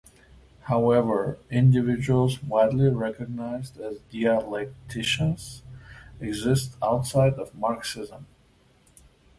[0.61, 5.61] However, individuals widely recognized as dialecticians
[6.19, 8.25] exist outside of Marxism.